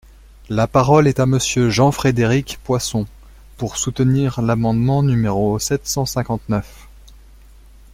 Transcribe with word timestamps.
La 0.49 0.65
parole 0.65 1.07
est 1.07 1.19
à 1.19 1.27
Monsieur 1.27 1.69
Jean-Frédéric 1.69 2.57
Poisson, 2.63 3.05
pour 3.57 3.77
soutenir 3.77 4.41
l’amendement 4.41 5.03
numéro 5.03 5.59
sept 5.59 5.85
cent 5.87 6.07
cinquante-neuf. 6.07 6.87